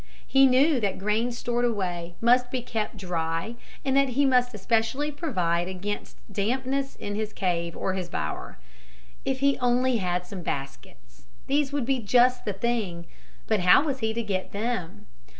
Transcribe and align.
He 0.25 0.47
knew 0.47 0.79
that 0.79 0.97
grain 0.97 1.31
stored 1.31 1.63
away 1.63 2.15
must 2.21 2.49
be 2.49 2.63
kept 2.63 2.97
dry 2.97 3.53
and 3.85 3.95
that 3.95 4.09
he 4.17 4.25
must 4.25 4.51
especially 4.55 5.11
provide 5.11 5.67
against 5.67 6.17
dampness 6.31 6.95
in 6.95 7.13
his 7.13 7.31
cave 7.31 7.77
or 7.77 7.91
in 7.91 7.97
his 7.99 8.09
bower. 8.09 8.57
If 9.25 9.41
he 9.41 9.59
only 9.59 9.97
had 9.97 10.25
some 10.25 10.41
baskets. 10.41 11.25
These 11.45 11.71
would 11.71 11.85
be 11.85 11.99
just 11.99 12.45
the 12.45 12.53
thing. 12.53 13.05
But 13.45 13.59
how 13.59 13.83
was 13.83 13.99
he 13.99 14.11
to 14.15 14.23
get 14.23 14.53
them? 14.53 15.05